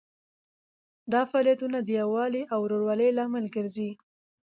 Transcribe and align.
دا 1.11 1.21
فعالیتونه 1.29 1.77
د 1.81 1.89
یووالي 1.99 2.43
او 2.53 2.59
ورورولۍ 2.63 3.09
لامل 3.17 3.45
ګرځي. 3.55 3.89